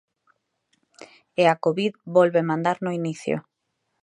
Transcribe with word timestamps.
E 1.41 1.43
a 1.53 1.55
Covid 1.63 1.93
volve 2.17 2.41
mandar 2.49 2.77
no 2.83 2.91
inicio. 2.99 3.37